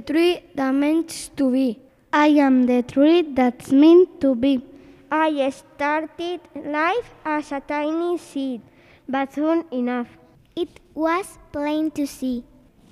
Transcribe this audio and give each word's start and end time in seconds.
the 0.00 0.12
tree 0.12 0.42
that 0.54 0.72
meant 0.72 1.30
to 1.36 1.50
be. 1.50 1.78
I 2.12 2.28
am 2.46 2.66
the 2.66 2.82
tree 2.82 3.22
that's 3.22 3.70
meant 3.70 4.20
to 4.22 4.34
be. 4.34 4.64
I 5.10 5.50
started 5.50 6.40
life 6.54 7.10
as 7.24 7.52
a 7.52 7.60
tiny 7.60 8.16
seed, 8.16 8.62
but 9.08 9.34
soon 9.34 9.64
enough. 9.70 10.08
It 10.56 10.80
was 10.94 11.38
plain 11.52 11.90
to 11.92 12.06
see 12.06 12.44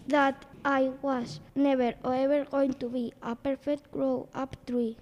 that 0.08 0.44
I 0.64 0.90
was 1.00 1.40
never 1.54 1.94
or 2.04 2.14
ever 2.14 2.44
going 2.44 2.74
to 2.74 2.88
be 2.88 3.12
a 3.22 3.34
perfect 3.34 3.90
grow 3.90 4.28
up 4.34 4.56
tree. 4.66 4.96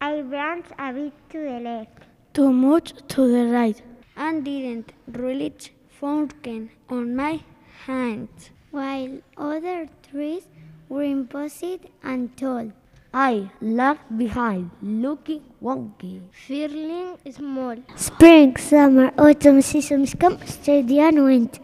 I 0.00 0.22
branched 0.22 0.72
a 0.78 0.92
bit 0.92 1.12
to 1.30 1.38
the 1.38 1.60
left, 1.60 1.98
too 2.32 2.52
much 2.52 2.94
to 3.08 3.28
the 3.34 3.44
right, 3.52 3.82
and 4.16 4.44
didn't 4.44 4.92
reach 5.06 5.72
fortune 5.88 6.70
on 6.88 7.14
my 7.14 7.40
hands, 7.86 8.50
while 8.70 9.18
other 9.36 9.88
trees 10.10 10.46
were 10.90 11.04
imposed 11.04 11.86
and 12.02 12.36
tall. 12.36 12.72
I 13.14 13.50
lagged 13.60 14.18
behind, 14.18 14.70
looking 14.82 15.42
wonky, 15.62 16.20
feeling 16.32 17.16
small. 17.30 17.76
Spring, 17.96 18.56
summer, 18.56 19.10
autumn 19.16 19.62
seasons 19.62 20.14
come, 20.14 20.38
steady 20.46 21.00
and 21.00 21.24
went. 21.24 21.60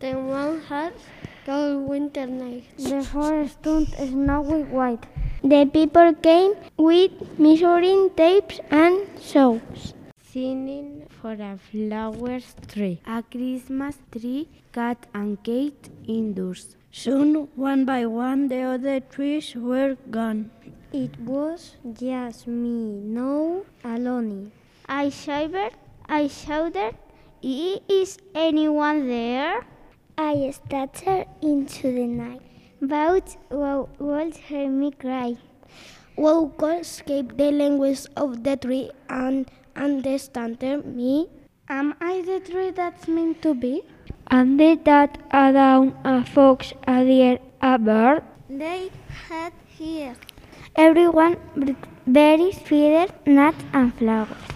The 0.00 0.12
one 0.12 0.60
has 0.68 0.92
cold 1.46 1.88
winter 1.88 2.26
nights. 2.26 2.84
The 2.90 3.02
forest 3.02 3.62
turned 3.62 3.88
snowy 3.88 4.62
white. 4.64 5.06
The 5.42 5.64
people 5.72 6.12
came 6.14 6.54
with 6.76 7.12
measuring 7.38 8.10
tapes 8.16 8.60
and 8.70 9.06
saws. 9.18 9.94
Singing 10.22 11.06
for 11.20 11.32
a 11.32 11.58
flower 11.70 12.40
tree, 12.68 13.00
a 13.06 13.22
Christmas 13.22 13.96
tree 14.12 14.48
cut 14.72 15.06
and 15.14 15.42
caked 15.42 15.88
indoors. 16.06 16.75
Soon, 16.98 17.48
one 17.56 17.84
by 17.84 18.06
one, 18.06 18.48
the 18.48 18.62
other 18.62 19.00
trees 19.00 19.54
were 19.54 19.98
gone. 20.10 20.50
It 20.94 21.20
was 21.20 21.76
just 21.92 22.46
me, 22.46 23.00
no 23.04 23.66
alone. 23.84 24.50
I 24.88 25.10
shivered, 25.10 25.74
I 26.08 26.28
shouted, 26.28 26.94
Is 27.42 28.16
anyone 28.34 29.08
there? 29.08 29.66
I 30.16 30.50
stuttered 30.52 31.26
into 31.42 31.92
the 31.92 32.06
night, 32.06 32.40
but 32.80 33.36
Walt 33.50 34.38
heard 34.48 34.70
me 34.70 34.90
cry. 34.92 35.36
Walt 36.16 36.56
could 36.56 36.80
escape 36.80 37.36
the 37.36 37.52
language 37.52 38.06
of 38.16 38.42
the 38.42 38.56
tree 38.56 38.90
and 39.10 39.50
understand 39.76 40.62
me. 40.96 41.28
Am 41.68 41.94
I 42.00 42.22
the 42.22 42.40
tree 42.40 42.70
that's 42.70 43.06
meant 43.06 43.42
to 43.42 43.54
be? 43.54 43.82
And 44.28 44.58
did 44.58 44.84
that 44.84 45.18
a 45.30 45.52
down, 45.52 45.96
a 46.04 46.24
fox, 46.24 46.72
a 46.86 47.04
deer, 47.04 47.38
a 47.62 47.78
bird? 47.78 48.22
They 48.50 48.90
had 49.28 49.52
here. 49.68 50.14
Everyone 50.74 51.36
berries, 52.06 52.58
feathers, 52.58 53.10
nuts, 53.24 53.64
and 53.72 53.94
flowers. 53.94 54.46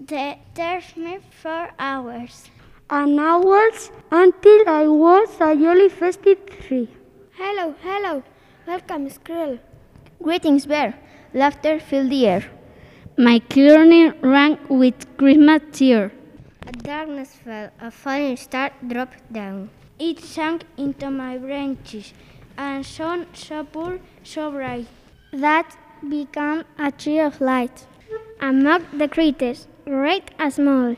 They 0.00 0.38
searched 0.56 0.96
me 0.96 1.18
for 1.42 1.70
hours. 1.78 2.48
And 2.88 3.20
hours 3.20 3.90
until 4.10 4.68
I 4.68 4.86
was 4.86 5.28
a 5.40 5.54
jolly 5.54 5.90
festive 5.90 6.38
tree. 6.46 6.88
Hello, 7.32 7.74
hello. 7.82 8.22
Welcome, 8.66 9.10
Squirrel. 9.10 9.58
Greetings, 10.22 10.64
Bear. 10.66 10.94
Laughter 11.34 11.78
filled 11.78 12.10
the 12.10 12.26
air. 12.26 12.44
My 13.18 13.40
clearing 13.40 14.14
rang 14.22 14.58
with 14.68 15.16
Christmas 15.18 15.60
cheer. 15.72 16.12
A 16.68 16.72
darkness 16.72 17.30
fell, 17.32 17.70
a 17.80 17.90
falling 17.90 18.36
star 18.36 18.70
dropped 18.86 19.32
down. 19.32 19.70
It 19.98 20.20
sank 20.20 20.64
into 20.76 21.10
my 21.10 21.38
branches, 21.38 22.12
and 22.58 22.84
shone 22.84 23.24
so 23.32 23.64
pure, 23.64 24.00
so 24.22 24.50
bright, 24.50 24.86
that 25.32 25.74
became 26.06 26.64
a 26.78 26.92
tree 26.92 27.20
of 27.20 27.40
light. 27.40 27.86
Among 28.42 28.84
the 28.92 29.08
creatures, 29.08 29.66
great 29.86 30.30
and 30.38 30.52
small, 30.52 30.96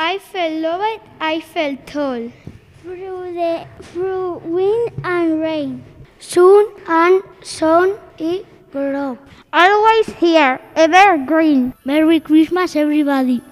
I 0.00 0.16
felt 0.16 0.54
loved, 0.62 1.02
I 1.20 1.40
felt 1.40 1.86
tall, 1.86 2.32
through 2.80 3.34
the 3.34 3.66
through 3.82 4.38
wind 4.38 4.92
and 5.04 5.40
rain. 5.42 5.84
Soon 6.20 6.72
and 6.88 7.22
soon 7.42 7.98
it 8.16 8.46
grew. 8.72 9.18
Always 9.52 10.06
here, 10.14 10.58
evergreen. 10.74 11.74
Merry 11.84 12.18
Christmas, 12.18 12.74
everybody. 12.74 13.42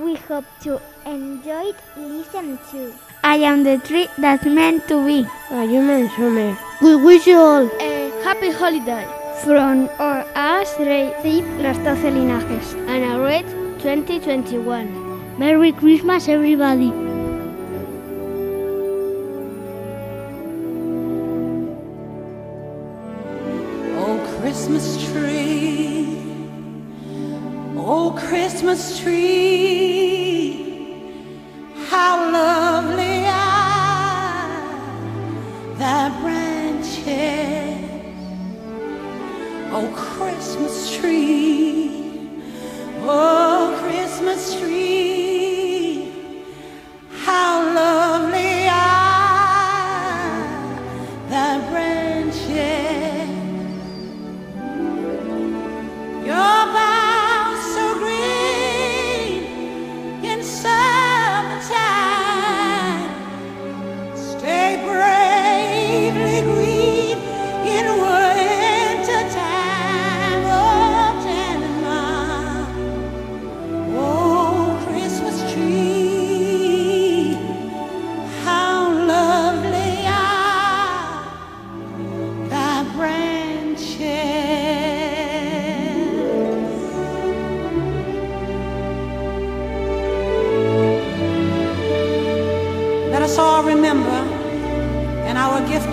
We 0.00 0.14
hope 0.16 0.46
to 0.62 0.80
enjoy 1.04 1.72
it, 1.72 1.76
listen 1.94 2.58
to. 2.70 2.94
I 3.22 3.36
am 3.36 3.64
the 3.64 3.76
tree 3.76 4.08
that's 4.16 4.46
meant 4.46 4.88
to 4.88 5.04
be. 5.04 5.26
A 5.50 5.66
human 5.66 6.08
summer. 6.16 6.56
We 6.80 6.96
wish 6.96 7.26
you 7.26 7.36
all 7.36 7.68
a 7.82 8.10
happy 8.24 8.50
holiday. 8.50 9.06
From 9.44 9.90
our 9.98 10.24
us 10.34 10.72
receive 10.78 11.44
los 11.60 11.76
doce 11.84 12.08
linajes 12.16 12.72
and 12.88 13.04
a 13.04 13.18
great 13.18 13.44
2021. 13.82 15.38
Merry 15.38 15.72
Christmas, 15.72 16.28
everybody. 16.28 16.92
Oh, 24.00 24.16
Christmas 24.40 24.96
tree. 25.12 26.08
Oh, 27.76 28.16
Christmas 28.18 28.98
tree. 28.98 29.59
Christmas 40.60 41.00
tree. 41.00 41.59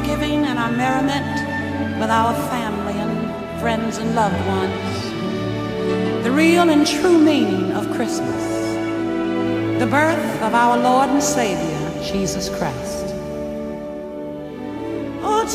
Giving 0.08 0.46
and 0.46 0.58
our 0.58 0.72
merriment 0.72 2.00
with 2.00 2.10
our 2.10 2.34
family 2.50 2.98
and 3.06 3.60
friends 3.60 3.98
and 3.98 4.16
loved 4.16 4.42
ones 4.48 4.98
the 6.28 6.34
real 6.34 6.70
and 6.70 6.86
true 6.86 7.18
meaning 7.18 7.72
of 7.72 7.90
Christmas, 7.96 8.44
the 9.80 9.88
birth 9.90 10.42
of 10.42 10.54
our 10.54 10.78
Lord 10.78 11.10
and 11.10 11.24
Savior, 11.24 12.04
Jesus 12.04 12.50
Christ. 12.50 13.06
Oh, 15.24 15.46